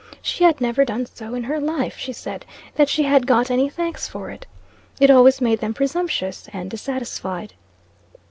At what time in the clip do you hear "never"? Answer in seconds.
0.59-0.83